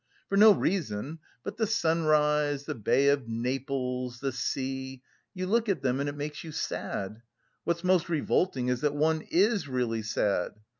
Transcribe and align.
For 0.29 0.35
no 0.35 0.51
reason, 0.51 1.19
but 1.43 1.57
the 1.57 1.67
sunrise, 1.67 2.63
the 2.65 2.73
bay 2.73 3.09
of 3.09 3.27
Naples, 3.27 4.19
the 4.19 4.31
sea 4.31 5.03
you 5.35 5.45
look 5.45 5.69
at 5.69 5.83
them 5.83 5.99
and 5.99 6.09
it 6.09 6.17
makes 6.17 6.43
you 6.43 6.51
sad. 6.51 7.21
What's 7.65 7.83
most 7.83 8.09
revolting 8.09 8.67
is 8.69 8.81
that 8.81 8.95
one 8.95 9.21
is 9.29 9.67
really 9.67 10.01
sad! 10.01 10.53